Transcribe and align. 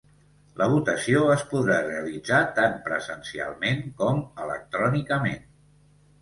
La 0.59 0.67
votació 0.69 1.19
es 1.33 1.43
podrà 1.51 1.75
realitzar 1.87 2.39
tant 2.61 2.73
presencialment 2.87 3.85
com 4.01 4.23
electrònicament. 4.47 5.47